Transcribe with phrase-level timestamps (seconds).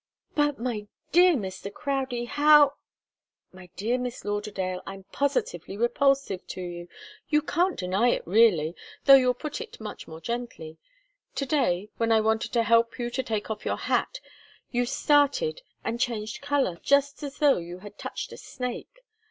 [0.33, 1.71] "But, my dear Mr.
[1.71, 2.73] Crowdie, how"
[3.53, 6.87] "My dear Miss Lauderdale, I'm positively repulsive to you.
[7.29, 8.75] You can't deny it really,
[9.05, 10.79] though you'll put it much more gently.
[11.35, 14.19] To day, when I wanted to help you to take off your hat,
[14.71, 19.03] you started and changed colour just as though you had touched a snake.